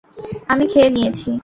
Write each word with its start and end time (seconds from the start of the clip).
আমি 0.47 0.65
খেয়ে 0.67 0.89
নিয়েছি। 0.89 1.31